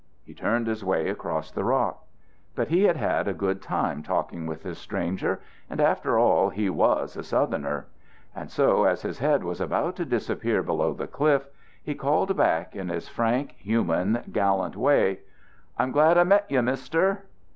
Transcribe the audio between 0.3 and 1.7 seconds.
turned his way across the